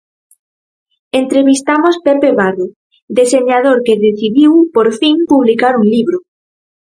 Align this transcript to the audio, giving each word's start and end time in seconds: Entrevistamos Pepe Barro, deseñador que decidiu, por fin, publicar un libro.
Entrevistamos 1.21 1.95
Pepe 2.05 2.29
Barro, 2.39 2.65
deseñador 3.19 3.77
que 3.85 4.01
decidiu, 4.07 4.51
por 4.75 4.87
fin, 4.99 5.15
publicar 5.31 5.73
un 5.81 5.85
libro. 5.95 6.17